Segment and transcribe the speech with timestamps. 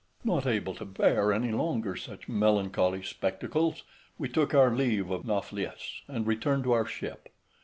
[0.23, 3.83] Not able to bear any longer such melancholy spectacles,
[4.17, 7.29] we took our leave of Nauplius, and returned to our ship.